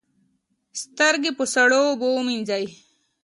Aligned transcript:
سترګې 0.81 1.31
په 1.37 1.43
سړو 1.53 1.79
اوبو 1.89 2.09
وینځئ 2.27 2.65